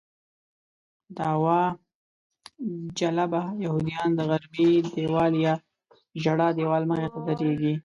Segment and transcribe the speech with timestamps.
[1.17, 1.59] دعوه
[2.99, 5.53] جلبه یهودیان د غربي دیوال یا
[6.23, 7.73] ژړا دیوال مخې ته درېږي.